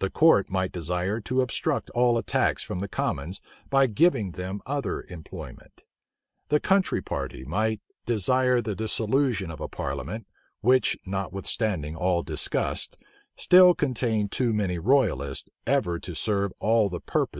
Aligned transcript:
The 0.00 0.10
court 0.10 0.50
might 0.50 0.72
desire 0.72 1.20
to 1.20 1.42
obstruct 1.42 1.90
all 1.90 2.18
attacks 2.18 2.60
from 2.64 2.80
the 2.80 2.88
commons, 2.88 3.40
by 3.68 3.86
giving 3.86 4.32
them 4.32 4.60
other 4.66 5.04
employment. 5.08 5.82
The 6.48 6.58
country 6.58 7.00
party 7.00 7.44
might 7.44 7.80
desire 8.04 8.60
the 8.60 8.74
dissolution 8.74 9.48
of 9.48 9.60
a 9.60 9.68
parliament, 9.68 10.26
which, 10.60 10.96
notwithstanding 11.06 11.94
all 11.94 12.24
disgusts, 12.24 12.98
still 13.36 13.72
contained 13.76 14.32
too 14.32 14.52
many 14.52 14.80
royalists 14.80 15.48
ever 15.68 16.00
to 16.00 16.16
serve 16.16 16.50
all 16.60 16.88
the 16.88 16.88
purposes 16.88 16.88
of 16.88 16.90
the 16.98 17.10
malecontents. 17.12 17.28